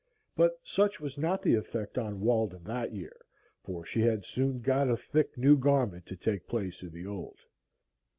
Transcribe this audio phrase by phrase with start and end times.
[0.35, 3.15] But such was not the effect on Walden that year,
[3.63, 7.05] for she had soon got a thick new garment to take the place of the
[7.05, 7.37] old.